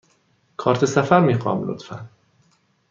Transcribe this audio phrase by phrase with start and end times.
[0.57, 2.05] کارت سفر می خواهم، لطفاً.